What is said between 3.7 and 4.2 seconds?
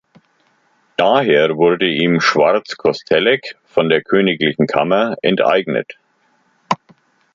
der